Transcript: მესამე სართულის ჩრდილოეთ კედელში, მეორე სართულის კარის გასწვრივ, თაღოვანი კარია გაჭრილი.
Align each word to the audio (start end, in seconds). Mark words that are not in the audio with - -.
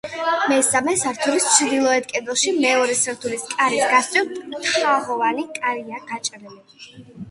მესამე 0.51 0.95
სართულის 1.01 1.45
ჩრდილოეთ 1.57 2.09
კედელში, 2.15 2.55
მეორე 2.65 2.97
სართულის 3.03 3.47
კარის 3.55 3.87
გასწვრივ, 3.95 4.35
თაღოვანი 4.75 5.49
კარია 5.63 6.07
გაჭრილი. 6.13 6.65